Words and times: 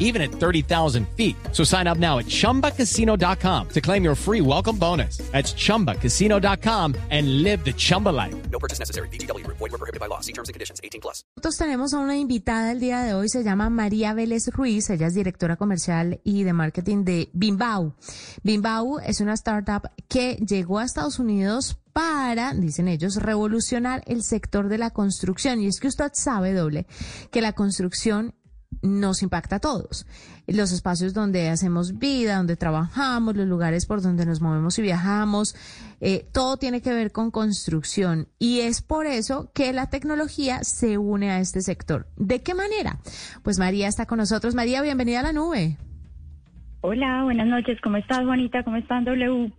even 0.00 0.20
at 0.20 0.32
30,000 0.32 1.06
feet. 1.16 1.36
So 1.52 1.62
sign 1.62 1.86
up 1.86 1.98
now 1.98 2.18
at 2.18 2.26
chumbacasino.com 2.26 3.68
to 3.68 3.80
claim 3.80 4.02
your 4.02 4.16
free 4.16 4.40
welcome 4.40 4.76
bonus. 4.76 5.18
That's 5.30 5.54
chumbacasino.com 5.54 6.96
and 7.10 7.44
live 7.44 7.64
the 7.64 7.72
Chumba 7.72 8.08
life. 8.08 8.34
No 8.50 8.58
purchase 8.58 8.80
necessary. 8.80 9.08
BGW. 9.08 9.46
Void 9.46 9.60
were 9.60 9.78
prohibited 9.78 10.00
by 10.00 10.06
law. 10.06 10.20
See 10.20 10.32
terms 10.32 10.48
and 10.48 10.54
conditions. 10.54 10.80
18 10.82 11.00
plus. 11.00 11.22
Nosotros 11.36 11.56
tenemos 11.56 11.94
a 11.94 11.98
una 11.98 12.16
invitada 12.16 12.72
el 12.72 12.80
día 12.80 13.02
de 13.02 13.14
hoy, 13.14 13.28
se 13.28 13.42
llama 13.42 13.70
María 13.70 14.14
Vélez 14.14 14.48
Ruiz, 14.48 14.90
ella 14.90 15.06
es 15.06 15.14
directora 15.14 15.56
comercial 15.56 16.20
y 16.24 16.42
de 16.44 16.52
marketing 16.52 17.04
de 17.04 17.30
Bimbau. 17.32 17.94
Bimbau 18.42 18.98
es 18.98 19.20
una 19.20 19.34
startup 19.34 19.90
que 20.08 20.36
llegó 20.36 20.78
a 20.78 20.84
Estados 20.84 21.18
Unidos 21.18 21.78
para, 21.92 22.54
dicen 22.54 22.88
ellos, 22.88 23.16
revolucionar 23.16 24.02
el 24.06 24.22
sector 24.22 24.68
de 24.68 24.78
la 24.78 24.90
construcción. 24.90 25.60
Y 25.60 25.66
es 25.66 25.80
que 25.80 25.88
usted 25.88 26.10
sabe, 26.14 26.52
doble, 26.52 26.86
que 27.30 27.40
la 27.40 27.52
construcción 27.52 28.34
nos 28.82 29.22
impacta 29.22 29.56
a 29.56 29.60
todos. 29.60 30.06
Los 30.46 30.72
espacios 30.72 31.14
donde 31.14 31.48
hacemos 31.48 31.98
vida, 31.98 32.36
donde 32.36 32.56
trabajamos, 32.56 33.36
los 33.36 33.46
lugares 33.46 33.86
por 33.86 34.02
donde 34.02 34.26
nos 34.26 34.40
movemos 34.40 34.78
y 34.78 34.82
viajamos, 34.82 35.54
eh, 36.00 36.26
todo 36.32 36.56
tiene 36.56 36.80
que 36.80 36.92
ver 36.92 37.12
con 37.12 37.30
construcción. 37.30 38.28
Y 38.38 38.60
es 38.60 38.82
por 38.82 39.06
eso 39.06 39.50
que 39.52 39.72
la 39.72 39.90
tecnología 39.90 40.64
se 40.64 40.98
une 40.98 41.30
a 41.30 41.40
este 41.40 41.60
sector. 41.60 42.06
¿De 42.16 42.42
qué 42.42 42.54
manera? 42.54 42.98
Pues 43.42 43.58
María 43.58 43.88
está 43.88 44.06
con 44.06 44.18
nosotros. 44.18 44.54
María, 44.54 44.82
bienvenida 44.82 45.20
a 45.20 45.24
la 45.24 45.32
nube. 45.32 45.76
Hola, 46.82 47.24
buenas 47.24 47.46
noches. 47.46 47.78
¿Cómo 47.82 47.98
estás, 47.98 48.24
Juanita? 48.24 48.64
¿Cómo 48.64 48.76
están, 48.76 49.04
W? 49.04 49.52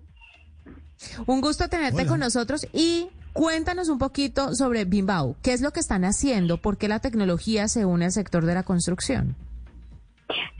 Un 1.25 1.41
gusto 1.41 1.67
tenerte 1.67 2.05
con 2.05 2.19
nosotros 2.19 2.67
y 2.73 3.09
cuéntanos 3.33 3.89
un 3.89 3.97
poquito 3.97 4.53
sobre 4.55 4.85
Bimbau. 4.85 5.35
¿Qué 5.43 5.53
es 5.53 5.61
lo 5.61 5.71
que 5.71 5.79
están 5.79 6.03
haciendo? 6.03 6.57
¿Por 6.57 6.77
qué 6.77 6.87
la 6.87 6.99
tecnología 6.99 7.67
se 7.67 7.85
une 7.85 8.05
al 8.05 8.11
sector 8.11 8.45
de 8.45 8.53
la 8.53 8.63
construcción? 8.63 9.35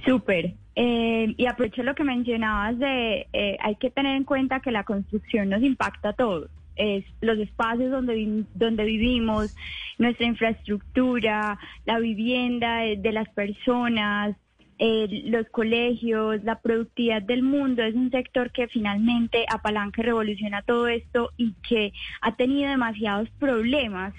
Súper. 0.05 0.53
Eh, 0.75 1.33
y 1.38 1.45
aprovecho 1.47 1.83
lo 1.83 1.95
que 1.95 2.03
mencionabas 2.03 2.80
de 2.80 3.27
eh, 3.33 3.58
hay 3.61 3.75
que 3.75 3.89
tener 3.92 4.16
en 4.16 4.23
cuenta 4.23 4.61
que 4.61 4.72
la 4.72 4.83
construcción 4.83 5.49
nos 5.49 5.61
impacta 5.61 6.09
a 6.09 6.14
todos. 6.14 6.49
Es 6.75 7.03
los 7.19 7.38
espacios 7.38 7.92
donde, 7.92 8.45
donde 8.55 8.83
vivimos, 8.86 9.55
nuestra 9.97 10.25
infraestructura, 10.25 11.59
la 11.86 11.99
vivienda 11.99 12.77
de, 12.77 12.97
de 12.97 13.11
las 13.11 13.30
personas, 13.30 14.36
eh, 14.83 15.21
los 15.25 15.47
colegios, 15.49 16.43
la 16.43 16.59
productividad 16.59 17.21
del 17.21 17.43
mundo. 17.43 17.83
Es 17.83 17.93
un 17.93 18.09
sector 18.09 18.49
que 18.51 18.67
finalmente 18.67 19.45
apalanca 19.47 20.01
y 20.01 20.05
revoluciona 20.05 20.63
todo 20.63 20.87
esto 20.87 21.29
y 21.37 21.53
que 21.61 21.93
ha 22.21 22.35
tenido 22.35 22.71
demasiados 22.71 23.29
problemas. 23.37 24.15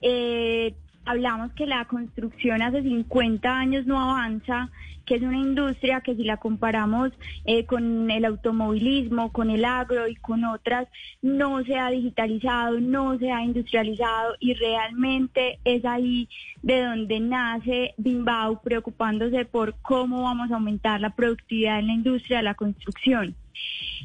Eh, 0.00 0.74
hablamos 1.04 1.52
que 1.52 1.66
la 1.66 1.84
construcción 1.86 2.62
hace 2.62 2.82
50 2.82 3.48
años 3.48 3.86
no 3.86 4.00
avanza, 4.00 4.70
que 5.04 5.16
es 5.16 5.22
una 5.22 5.38
industria 5.38 6.00
que 6.00 6.14
si 6.14 6.24
la 6.24 6.38
comparamos 6.38 7.12
eh, 7.44 7.66
con 7.66 8.10
el 8.10 8.24
automovilismo, 8.24 9.32
con 9.32 9.50
el 9.50 9.64
agro 9.64 10.08
y 10.08 10.16
con 10.16 10.44
otras, 10.44 10.88
no 11.20 11.62
se 11.64 11.78
ha 11.78 11.90
digitalizado, 11.90 12.80
no 12.80 13.18
se 13.18 13.30
ha 13.30 13.42
industrializado 13.42 14.34
y 14.40 14.54
realmente 14.54 15.58
es 15.64 15.84
ahí 15.84 16.28
de 16.62 16.82
donde 16.82 17.20
nace 17.20 17.94
Bimbau 17.98 18.62
preocupándose 18.62 19.44
por 19.44 19.74
cómo 19.82 20.22
vamos 20.22 20.50
a 20.50 20.54
aumentar 20.54 21.00
la 21.00 21.10
productividad 21.10 21.78
en 21.78 21.88
la 21.88 21.92
industria 21.92 22.38
de 22.38 22.44
la 22.44 22.54
construcción. 22.54 23.34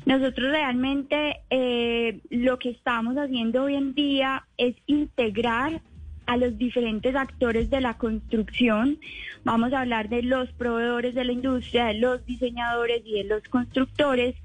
Nosotros 0.05 0.51
realmente 0.51 1.41
eh, 1.49 2.19
lo 2.29 2.59
que 2.59 2.69
estamos 2.69 3.15
haciendo 3.15 3.63
hoy 3.63 3.75
en 3.75 3.93
día 3.93 4.45
es 4.57 4.75
integrar 4.85 5.81
a 6.29 6.37
los 6.37 6.59
diferentes 6.59 7.15
actores 7.15 7.71
de 7.71 7.81
la 7.81 7.95
construcción. 7.95 8.99
Vamos 9.43 9.73
a 9.73 9.81
hablar 9.81 10.09
de 10.09 10.21
los 10.21 10.47
proveedores 10.51 11.15
de 11.15 11.25
la 11.25 11.31
industria, 11.31 11.85
de 11.85 11.95
los 11.95 12.23
diseñadores 12.27 13.01
y 13.03 13.13
de 13.15 13.23
los 13.23 13.41
constructores. 13.45 14.35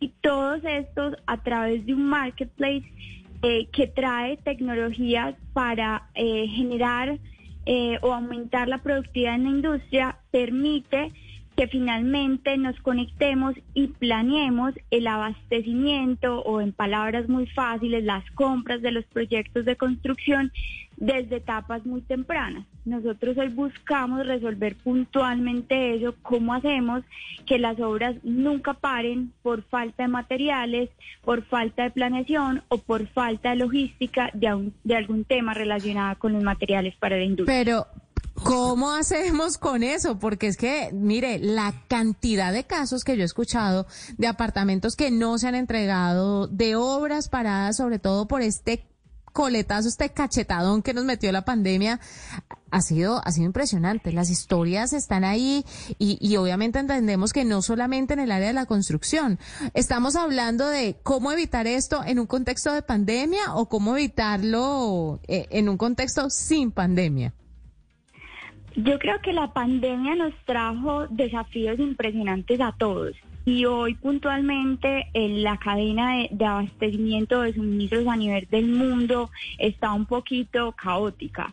Y 0.00 0.08
todos 0.22 0.64
estos 0.64 1.16
a 1.26 1.36
través 1.42 1.84
de 1.84 1.92
un 1.92 2.08
marketplace 2.08 2.90
eh, 3.42 3.66
que 3.72 3.86
trae 3.86 4.38
tecnologías 4.38 5.34
para 5.52 6.08
eh, 6.14 6.46
generar 6.48 7.18
eh, 7.66 7.98
o 8.00 8.14
aumentar 8.14 8.66
la 8.66 8.78
productividad 8.78 9.34
en 9.34 9.44
la 9.44 9.50
industria, 9.50 10.16
permite 10.30 11.12
que 11.58 11.66
finalmente 11.66 12.56
nos 12.56 12.78
conectemos 12.82 13.52
y 13.74 13.88
planeemos 13.88 14.74
el 14.92 15.08
abastecimiento 15.08 16.40
o 16.42 16.60
en 16.60 16.72
palabras 16.72 17.28
muy 17.28 17.46
fáciles 17.48 18.04
las 18.04 18.24
compras 18.30 18.80
de 18.80 18.92
los 18.92 19.04
proyectos 19.06 19.64
de 19.64 19.74
construcción 19.74 20.52
desde 20.98 21.36
etapas 21.38 21.84
muy 21.84 22.00
tempranas. 22.02 22.64
Nosotros 22.84 23.36
hoy 23.38 23.48
buscamos 23.48 24.24
resolver 24.24 24.76
puntualmente 24.76 25.94
eso, 25.96 26.14
cómo 26.22 26.54
hacemos 26.54 27.02
que 27.44 27.58
las 27.58 27.78
obras 27.80 28.14
nunca 28.22 28.74
paren 28.74 29.32
por 29.42 29.62
falta 29.64 30.04
de 30.04 30.08
materiales, 30.08 30.90
por 31.24 31.42
falta 31.42 31.82
de 31.82 31.90
planeación 31.90 32.62
o 32.68 32.78
por 32.78 33.06
falta 33.08 33.50
de 33.50 33.56
logística 33.56 34.30
de, 34.32 34.54
un- 34.54 34.74
de 34.84 34.94
algún 34.96 35.24
tema 35.24 35.54
relacionado 35.54 36.16
con 36.20 36.32
los 36.34 36.42
materiales 36.44 36.94
para 36.96 37.16
la 37.16 37.24
industria. 37.24 37.64
Pero, 37.64 37.86
¿cómo 38.48 38.92
hacemos 38.92 39.58
con 39.58 39.82
eso? 39.82 40.18
Porque 40.18 40.46
es 40.46 40.56
que, 40.56 40.88
mire, 40.94 41.38
la 41.38 41.74
cantidad 41.86 42.50
de 42.50 42.64
casos 42.64 43.04
que 43.04 43.14
yo 43.14 43.22
he 43.22 43.26
escuchado 43.26 43.86
de 44.16 44.26
apartamentos 44.26 44.96
que 44.96 45.10
no 45.10 45.36
se 45.36 45.48
han 45.48 45.54
entregado, 45.54 46.46
de 46.46 46.74
obras 46.74 47.28
paradas, 47.28 47.76
sobre 47.76 47.98
todo 47.98 48.26
por 48.26 48.40
este 48.40 48.86
coletazo, 49.34 49.86
este 49.86 50.08
cachetadón 50.08 50.82
que 50.82 50.94
nos 50.94 51.04
metió 51.04 51.30
la 51.30 51.44
pandemia, 51.44 52.00
ha 52.70 52.80
sido, 52.80 53.20
ha 53.22 53.32
sido 53.32 53.44
impresionante. 53.44 54.12
Las 54.12 54.30
historias 54.30 54.94
están 54.94 55.24
ahí 55.24 55.66
y, 55.98 56.16
y 56.18 56.36
obviamente 56.36 56.78
entendemos 56.78 57.34
que 57.34 57.44
no 57.44 57.60
solamente 57.60 58.14
en 58.14 58.20
el 58.20 58.32
área 58.32 58.48
de 58.48 58.54
la 58.54 58.64
construcción. 58.64 59.38
Estamos 59.74 60.16
hablando 60.16 60.66
de 60.68 60.98
cómo 61.02 61.32
evitar 61.32 61.66
esto 61.66 62.02
en 62.02 62.18
un 62.18 62.26
contexto 62.26 62.72
de 62.72 62.80
pandemia 62.80 63.54
o 63.54 63.68
cómo 63.68 63.94
evitarlo 63.94 65.20
eh, 65.28 65.48
en 65.50 65.68
un 65.68 65.76
contexto 65.76 66.30
sin 66.30 66.72
pandemia. 66.72 67.34
Yo 68.76 68.98
creo 68.98 69.20
que 69.20 69.32
la 69.32 69.52
pandemia 69.52 70.14
nos 70.14 70.34
trajo 70.44 71.06
desafíos 71.08 71.78
impresionantes 71.78 72.60
a 72.60 72.72
todos 72.72 73.16
y 73.44 73.64
hoy 73.64 73.94
puntualmente 73.94 75.06
en 75.14 75.42
la 75.42 75.56
cadena 75.56 76.16
de, 76.16 76.28
de 76.30 76.44
abastecimiento 76.44 77.40
de 77.40 77.54
suministros 77.54 78.06
a 78.06 78.16
nivel 78.16 78.46
del 78.50 78.68
mundo 78.68 79.30
está 79.58 79.92
un 79.92 80.04
poquito 80.04 80.72
caótica. 80.72 81.52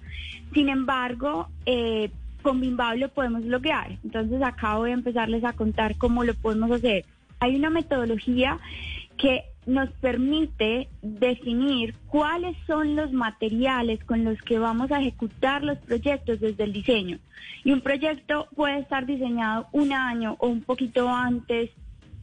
Sin 0.53 0.69
embargo, 0.69 1.47
eh, 1.65 2.09
con 2.41 2.59
Bimbao 2.61 2.95
lo 2.95 3.09
podemos 3.09 3.43
lograr. 3.45 3.97
Entonces 4.03 4.41
acá 4.41 4.75
voy 4.75 4.91
a 4.91 4.93
empezarles 4.93 5.43
a 5.43 5.53
contar 5.53 5.95
cómo 5.97 6.23
lo 6.23 6.33
podemos 6.35 6.69
hacer. 6.69 7.05
Hay 7.39 7.55
una 7.55 7.69
metodología 7.69 8.59
que 9.17 9.45
nos 9.65 9.89
permite 9.93 10.89
definir 11.01 11.95
cuáles 12.07 12.55
son 12.67 12.95
los 12.95 13.11
materiales 13.11 14.03
con 14.03 14.23
los 14.23 14.39
que 14.41 14.59
vamos 14.59 14.91
a 14.91 14.99
ejecutar 14.99 15.63
los 15.63 15.77
proyectos 15.79 16.39
desde 16.39 16.63
el 16.63 16.73
diseño. 16.73 17.19
Y 17.63 17.71
un 17.71 17.81
proyecto 17.81 18.47
puede 18.55 18.79
estar 18.79 19.05
diseñado 19.05 19.67
un 19.71 19.91
año 19.91 20.35
o 20.39 20.47
un 20.47 20.61
poquito 20.61 21.09
antes 21.09 21.71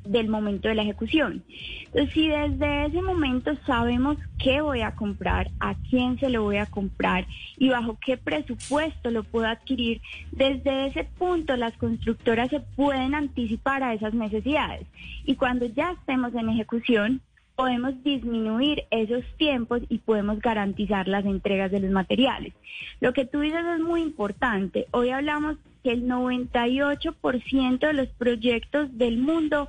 del 0.05 0.29
momento 0.29 0.69
de 0.69 0.75
la 0.75 0.83
ejecución. 0.83 1.45
Entonces, 1.87 2.13
si 2.13 2.29
desde 2.29 2.87
ese 2.87 3.03
momento 3.03 3.53
sabemos 3.67 4.17
qué 4.39 4.61
voy 4.61 4.81
a 4.81 4.95
comprar, 4.95 5.51
a 5.61 5.75
quién 5.91 6.19
se 6.19 6.31
lo 6.31 6.43
voy 6.43 6.57
a 6.57 6.67
comprar 6.67 7.27
y 7.57 7.69
bajo 7.69 7.99
qué 8.05 8.17
presupuesto 8.17 9.11
lo 9.11 9.25
puedo 9.25 9.47
adquirir, 9.47 10.01
desde 10.31 10.87
ese 10.87 11.04
punto 11.04 11.57
las 11.57 11.77
constructoras 11.77 12.51
se 12.51 12.60
pueden 12.60 13.15
anticipar 13.15 13.83
a 13.83 13.95
esas 13.95 14.15
necesidades. 14.15 14.87
Y 15.25 15.37
cuando 15.37 15.66
ya 15.66 15.93
estemos 15.93 16.34
en 16.34 16.48
ejecución, 16.48 17.21
podemos 17.55 18.03
disminuir 18.03 18.84
esos 18.91 19.25
tiempos 19.37 19.83
y 19.89 19.98
podemos 19.98 20.41
garantizar 20.41 21.07
las 21.09 21.25
entregas 21.25 21.71
de 21.71 21.81
los 21.81 21.91
materiales. 21.91 22.55
Lo 23.01 23.13
que 23.13 23.25
tú 23.25 23.41
dices 23.41 23.65
es 23.75 23.81
muy 23.81 24.03
importante. 24.03 24.87
Hoy 24.91 25.10
hablamos 25.10 25.59
que 25.83 25.93
el 25.93 26.07
98% 26.07 27.78
de 27.78 27.93
los 27.93 28.09
proyectos 28.09 28.97
del 28.97 29.19
mundo 29.19 29.69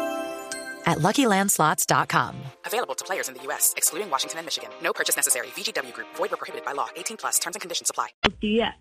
at 0.85 0.97
LuckyLandSlots.com. 0.97 2.35
Available 2.65 2.95
to 2.95 3.05
players 3.05 3.29
in 3.29 3.35
the 3.35 3.43
U.S., 3.43 3.73
excluding 3.77 4.09
Washington 4.09 4.39
and 4.39 4.47
Michigan. 4.47 4.69
No 4.81 4.93
purchase 4.93 5.15
necessary. 5.15 5.47
VGW 5.55 5.93
Group. 5.93 6.07
Void 6.15 6.31
where 6.31 6.37
prohibited 6.37 6.65
by 6.65 6.73
law. 6.73 6.89
18 6.95 7.17
plus. 7.17 7.39
Terms 7.39 7.55
and 7.55 7.61
conditions 7.61 7.89
apply. 7.89 8.09
actividad. 8.25 8.73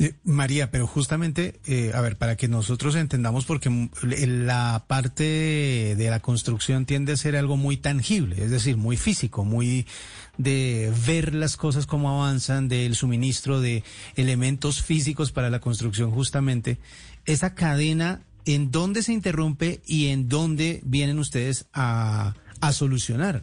Eh, 0.00 0.14
María, 0.24 0.70
pero 0.70 0.86
justamente, 0.86 1.60
eh, 1.66 1.92
a 1.92 2.00
ver, 2.00 2.16
para 2.16 2.34
que 2.34 2.48
nosotros 2.48 2.94
entendamos, 2.94 3.44
porque 3.44 3.68
la 4.02 4.86
parte 4.86 5.94
de 5.94 6.08
la 6.08 6.20
construcción 6.20 6.86
tiende 6.86 7.12
a 7.12 7.16
ser 7.18 7.36
algo 7.36 7.58
muy 7.58 7.76
tangible, 7.76 8.42
es 8.42 8.50
decir, 8.50 8.78
muy 8.78 8.96
físico, 8.96 9.44
muy 9.44 9.86
de 10.38 10.90
ver 11.06 11.34
las 11.34 11.58
cosas 11.58 11.84
como 11.84 12.08
avanzan, 12.08 12.66
del 12.66 12.94
suministro 12.96 13.60
de 13.60 13.84
elementos 14.16 14.80
físicos 14.80 15.32
para 15.32 15.50
la 15.50 15.60
construcción, 15.60 16.10
justamente. 16.12 16.78
Esa 17.26 17.54
cadena, 17.54 18.22
¿en 18.46 18.70
dónde 18.70 19.02
se 19.02 19.12
interrumpe 19.12 19.80
y 19.86 20.08
en 20.08 20.28
dónde 20.28 20.80
vienen 20.84 21.18
ustedes 21.18 21.68
a, 21.72 22.34
a 22.60 22.72
solucionar? 22.72 23.42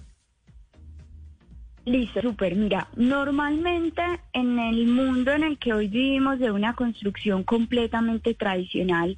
Listo, 1.86 2.22
súper. 2.22 2.56
Mira, 2.56 2.90
normalmente 2.98 4.02
en 4.34 4.60
el 4.60 4.88
mundo 4.88 5.32
en 5.32 5.44
el 5.44 5.58
que 5.58 5.72
hoy 5.72 5.88
vivimos 5.88 6.38
de 6.38 6.52
una 6.52 6.74
construcción 6.74 7.44
completamente 7.44 8.34
tradicional, 8.34 9.18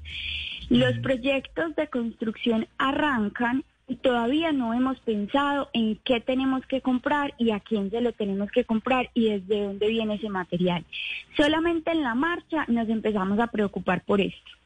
los 0.70 1.00
proyectos 1.00 1.76
de 1.76 1.88
construcción 1.88 2.68
arrancan 2.78 3.64
y 3.88 3.96
todavía 3.96 4.52
no 4.52 4.76
hemos 4.76 5.00
pensado 5.00 5.70
en 5.74 5.96
qué 6.06 6.22
tenemos 6.22 6.64
que 6.68 6.80
comprar 6.82 7.34
y 7.40 7.50
a 7.50 7.60
quién 7.60 7.90
se 7.90 8.02
lo 8.02 8.14
tenemos 8.14 8.52
que 8.52 8.64
comprar 8.64 9.10
y 9.16 9.30
desde 9.30 9.64
dónde 9.64 9.88
viene 9.88 10.16
ese 10.16 10.30
material. 10.30 10.86
Solamente 11.36 11.92
en 11.92 12.04
la 12.04 12.14
marcha 12.14 12.66
nos 12.68 12.88
empezamos 12.88 13.40
a 13.40 13.48
preocupar 13.48 14.06
por 14.06 14.22
esto. 14.22 14.59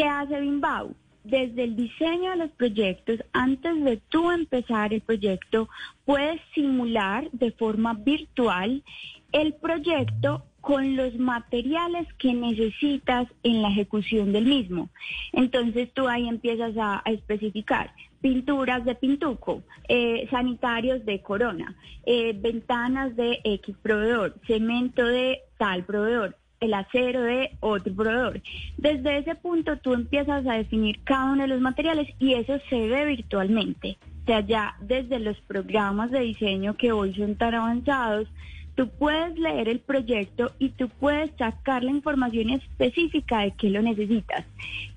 ¿Qué 0.00 0.06
hace 0.06 0.40
Bimbau? 0.40 0.94
Desde 1.24 1.64
el 1.64 1.76
diseño 1.76 2.30
de 2.30 2.36
los 2.36 2.50
proyectos, 2.52 3.20
antes 3.34 3.84
de 3.84 3.98
tú 4.08 4.30
empezar 4.30 4.94
el 4.94 5.02
proyecto, 5.02 5.68
puedes 6.06 6.40
simular 6.54 7.30
de 7.32 7.52
forma 7.52 7.92
virtual 7.92 8.82
el 9.30 9.52
proyecto 9.56 10.46
con 10.62 10.96
los 10.96 11.18
materiales 11.18 12.06
que 12.14 12.32
necesitas 12.32 13.28
en 13.42 13.60
la 13.60 13.68
ejecución 13.68 14.32
del 14.32 14.46
mismo. 14.46 14.88
Entonces 15.34 15.92
tú 15.92 16.08
ahí 16.08 16.26
empiezas 16.26 16.72
a, 16.78 17.02
especificar 17.04 17.92
pinturas 18.22 18.86
de 18.86 18.94
Pintuco, 18.94 19.62
eh, 19.86 20.26
sanitarios 20.30 21.04
de 21.04 21.20
Corona, 21.20 21.76
eh, 22.06 22.32
ventanas 22.40 23.14
de 23.16 23.38
X 23.44 23.76
proveedor, 23.82 24.34
cemento 24.46 25.04
de 25.04 25.40
tal 25.58 25.84
proveedor, 25.84 26.39
el 26.60 26.74
acero 26.74 27.22
de 27.22 27.56
otro 27.60 27.94
proveedor. 27.94 28.40
Desde 28.76 29.18
ese 29.18 29.34
punto 29.34 29.78
tú 29.78 29.94
empiezas 29.94 30.46
a 30.46 30.54
definir 30.54 31.00
cada 31.04 31.32
uno 31.32 31.42
de 31.42 31.48
los 31.48 31.60
materiales 31.60 32.08
y 32.18 32.34
eso 32.34 32.58
se 32.68 32.88
ve 32.88 33.06
virtualmente. 33.06 33.96
O 34.22 34.26
sea, 34.26 34.40
ya 34.40 34.76
desde 34.80 35.18
los 35.18 35.40
programas 35.40 36.10
de 36.10 36.20
diseño 36.20 36.76
que 36.76 36.92
hoy 36.92 37.14
son 37.14 37.36
tan 37.36 37.54
avanzados, 37.54 38.28
tú 38.74 38.88
puedes 38.88 39.38
leer 39.38 39.68
el 39.68 39.80
proyecto 39.80 40.52
y 40.58 40.70
tú 40.70 40.88
puedes 40.88 41.30
sacar 41.36 41.82
la 41.82 41.90
información 41.90 42.50
específica 42.50 43.40
de 43.40 43.52
qué 43.52 43.70
lo 43.70 43.82
necesitas. 43.82 44.44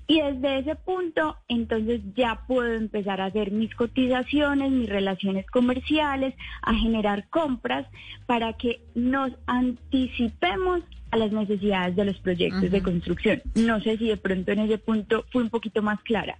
Y 0.06 0.20
desde 0.20 0.58
ese 0.58 0.76
punto, 0.76 1.36
entonces 1.48 2.02
ya 2.14 2.42
puedo 2.46 2.74
empezar 2.74 3.20
a 3.20 3.26
hacer 3.26 3.50
mis 3.50 3.74
cotizaciones, 3.74 4.70
mis 4.70 4.88
relaciones 4.88 5.46
comerciales, 5.46 6.34
a 6.62 6.74
generar 6.74 7.28
compras 7.30 7.86
para 8.26 8.52
que 8.52 8.82
nos 8.94 9.32
anticipemos 9.46 10.82
a 11.14 11.16
las 11.16 11.30
necesidades 11.30 11.94
de 11.94 12.04
los 12.04 12.18
proyectos 12.18 12.70
de 12.72 12.82
construcción. 12.82 13.40
No 13.54 13.80
sé 13.80 13.96
si 13.98 14.08
de 14.08 14.16
pronto 14.16 14.50
en 14.50 14.58
ese 14.58 14.78
punto 14.78 15.24
fue 15.30 15.42
un 15.44 15.48
poquito 15.48 15.80
más 15.80 16.00
clara. 16.02 16.36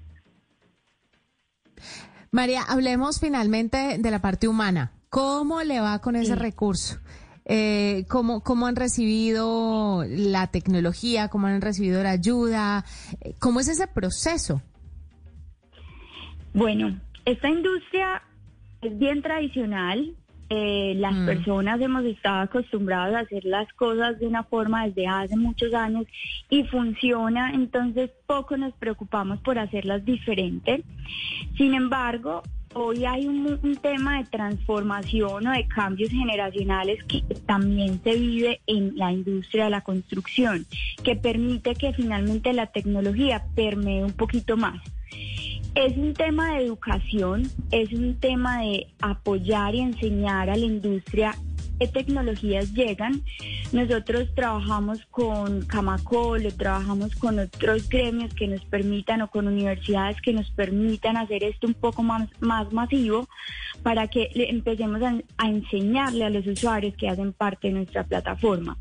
María, 2.32 2.62
hablemos 2.68 3.20
finalmente 3.20 3.98
de 3.98 4.10
la 4.10 4.20
parte 4.20 4.48
humana. 4.48 4.90
¿Cómo 5.10 5.62
le 5.62 5.78
va 5.78 6.00
con 6.00 6.16
ese 6.16 6.34
Sí. 6.34 6.38
recurso? 6.40 6.98
Eh, 7.44 8.04
¿cómo, 8.08 8.42
¿Cómo 8.42 8.66
han 8.66 8.74
recibido 8.74 10.02
la 10.08 10.48
tecnología? 10.48 11.28
¿Cómo 11.28 11.46
han 11.46 11.60
recibido 11.60 12.02
la 12.02 12.10
ayuda? 12.10 12.84
Eh, 13.20 13.34
¿Cómo 13.38 13.60
es 13.60 13.68
ese 13.68 13.86
proceso? 13.86 14.60
Bueno, 16.52 16.98
esta 17.24 17.48
industria 17.48 18.22
es 18.82 18.98
bien 18.98 19.22
tradicional. 19.22 20.16
Eh, 20.50 20.94
las 20.96 21.14
Mm. 21.14 21.26
personas 21.26 21.81
hemos 21.81 22.05
estado 22.05 22.43
acostumbradas 22.43 23.14
a 23.14 23.20
hacer 23.20 23.44
las 23.44 23.73
cosas 23.73 24.19
de 24.19 24.26
una 24.26 24.44
forma 24.44 24.87
desde 24.87 25.06
hace 25.06 25.37
muchos 25.37 25.73
años 25.73 26.06
y 26.50 26.64
funciona, 26.64 27.52
entonces 27.55 28.11
poco 28.26 28.56
nos 28.56 28.75
preocupamos 28.75 29.41
por 29.41 29.58
hacerlas 29.58 30.05
diferente. 30.05 30.85
Sin 31.56 31.75
embargo, 31.75 32.43
hoy 32.75 33.05
hay 33.05 33.26
un, 33.26 33.58
un 33.62 33.76
tema 33.76 34.19
de 34.19 34.25
transformación 34.25 35.46
o 35.46 35.52
de 35.52 35.67
cambios 35.67 36.11
generacionales 36.11 37.02
que 37.05 37.23
también 37.46 38.02
se 38.02 38.14
vive 38.14 38.61
en 38.67 38.96
la 38.96 39.12
industria 39.12 39.64
de 39.64 39.70
la 39.70 39.81
construcción, 39.81 40.67
que 41.02 41.17
permite 41.17 41.75
que 41.75 41.93
finalmente 41.93 42.52
la 42.52 42.67
tecnología 42.67 43.44
permee 43.55 44.05
un 44.05 44.12
poquito 44.12 44.56
más. 44.56 44.81
Es 45.74 45.96
un 45.96 46.14
tema 46.14 46.54
de 46.54 46.66
educación, 46.66 47.50
es 47.72 47.92
un 47.92 48.14
tema 48.20 48.60
de 48.60 48.86
apoyar 49.00 49.74
y 49.74 49.80
enseñar 49.80 50.48
a 50.48 50.56
la 50.56 50.64
industria 50.64 51.34
qué 51.80 51.88
tecnologías 51.88 52.72
llegan. 52.74 53.22
Nosotros 53.72 54.32
trabajamos 54.36 55.04
con 55.10 55.62
Camacol, 55.62 56.44
trabajamos 56.56 57.16
con 57.16 57.40
otros 57.40 57.88
gremios 57.88 58.32
que 58.34 58.46
nos 58.46 58.64
permitan 58.66 59.22
o 59.22 59.30
con 59.30 59.48
universidades 59.48 60.20
que 60.22 60.32
nos 60.32 60.48
permitan 60.52 61.16
hacer 61.16 61.42
esto 61.42 61.66
un 61.66 61.74
poco 61.74 62.04
más, 62.04 62.28
más 62.38 62.72
masivo 62.72 63.26
para 63.82 64.06
que 64.06 64.30
le 64.34 64.50
empecemos 64.50 65.02
a, 65.02 65.18
a 65.38 65.48
enseñarle 65.48 66.24
a 66.24 66.30
los 66.30 66.46
usuarios 66.46 66.94
que 66.96 67.08
hacen 67.08 67.32
parte 67.32 67.66
de 67.66 67.74
nuestra 67.74 68.04
plataforma. 68.04 68.78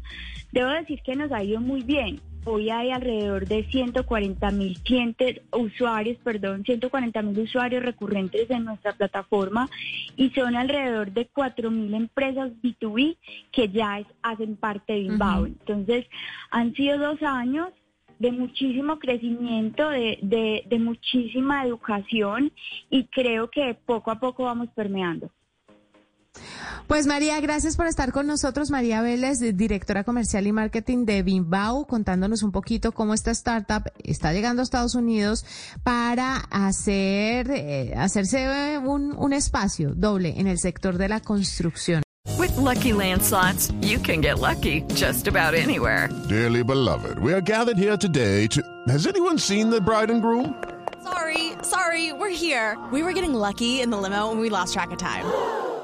Debo 0.52 0.70
decir 0.70 1.00
que 1.04 1.16
nos 1.16 1.32
ha 1.32 1.44
ido 1.44 1.60
muy 1.60 1.82
bien. 1.82 2.22
Hoy 2.46 2.70
hay 2.70 2.92
alrededor 2.92 3.48
de 3.48 3.64
140 3.66 4.52
mil 4.52 4.78
clientes, 4.82 5.42
usuarios, 5.52 6.18
perdón, 6.24 6.64
140 6.66 7.22
mil 7.22 7.40
usuarios 7.40 7.84
recurrentes 7.84 8.50
en 8.50 8.66
nuestra 8.66 8.92
plataforma 8.94 9.70
y 10.18 10.30
son 10.32 10.56
alrededor 10.58 11.12
de 11.14 11.28
4 11.28 11.72
mil 11.72 11.94
empresas 11.94 12.52
B2B 12.62 13.18
que 13.52 13.70
ya 13.70 14.00
es- 14.00 14.08
hacen 14.22 14.58
parte 14.58 14.92
de 14.94 15.00
Inbound. 15.00 15.56
Entonces, 15.62 16.06
han 16.52 16.74
sido 16.74 16.98
dos 16.98 17.22
años 17.24 17.70
de 18.20 18.32
muchísimo 18.32 19.00
crecimiento, 19.00 19.90
de, 19.90 20.20
de, 20.22 20.64
de 20.68 20.80
muchísima 20.80 21.66
educación 21.66 22.52
y 22.90 23.06
creo 23.06 23.50
que 23.50 23.74
poco 23.74 24.12
a 24.12 24.20
poco 24.20 24.44
vamos 24.44 24.68
permeando. 24.76 25.30
Pues 26.88 27.08
María, 27.08 27.40
gracias 27.40 27.78
por 27.78 27.88
estar 27.88 28.12
con 28.12 28.28
nosotros. 28.28 28.70
María 28.70 29.02
Vélez, 29.02 29.40
directora 29.40 30.04
comercial 30.04 30.46
y 30.48 30.52
marketing 30.52 31.06
de 31.06 31.24
Bimbao, 31.24 31.86
contándonos 31.88 32.44
un 32.44 32.52
poquito 32.52 32.92
cómo 32.92 33.14
esta 33.14 33.32
startup 33.32 33.92
está 34.04 34.34
llegando 34.34 34.62
a 34.62 34.64
Estados 34.64 34.96
Unidos 34.96 35.46
para 35.84 36.38
hacer, 36.52 37.50
eh, 37.52 37.94
hacerse 37.96 38.78
un, 38.80 39.16
un 39.18 39.34
espacio 39.34 39.94
doble 39.96 40.40
en 40.40 40.48
el 40.48 40.60
sector 40.60 40.98
de 40.98 41.10
la 41.10 41.20
construcción. 41.22 42.04
With 42.38 42.56
Lucky 42.58 42.94
Land 42.94 43.22
slots, 43.22 43.74
you 43.82 44.00
can 44.00 44.22
get 44.22 44.40
lucky 44.40 44.84
just 44.94 45.28
about 45.28 45.54
anywhere. 45.54 46.10
Dearly 46.30 46.64
beloved, 46.64 47.20
we 47.20 47.34
are 47.34 47.42
gathered 47.42 47.78
here 47.78 47.98
today 47.98 48.48
to. 48.48 48.62
Has 48.88 49.08
anyone 49.08 49.38
seen 49.38 49.70
the 49.70 49.82
bride 49.82 50.10
and 50.12 50.22
groom? 50.22 50.54
Sorry, 51.04 51.54
sorry, 51.64 52.14
we're 52.14 52.30
here. 52.30 52.78
We 52.92 53.04
were 53.04 53.14
getting 53.14 53.34
lucky 53.34 53.82
in 53.82 53.90
the 53.90 53.98
limo 53.98 54.32
and 54.32 54.40
we 54.40 54.50
lost 54.50 54.74
track 54.74 54.92
of 54.92 54.98
time. 54.98 55.26